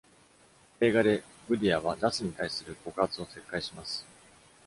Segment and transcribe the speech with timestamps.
[0.79, 4.03] 映画で Budhia は Das に対する告発を撤回します。